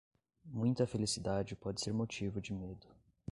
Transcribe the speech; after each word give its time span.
Muita 0.47 0.87
felicidade 0.87 1.55
pode 1.55 1.79
ser 1.79 1.93
motivo 1.93 2.41
de 2.41 2.51
medo. 2.51 2.87